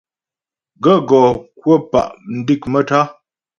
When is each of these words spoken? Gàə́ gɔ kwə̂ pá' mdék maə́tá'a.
Gàə́ 0.83 0.97
gɔ 1.07 1.19
kwə̂ 1.59 1.75
pá' 1.91 2.13
mdék 2.37 2.61
maə́tá'a. 2.71 3.05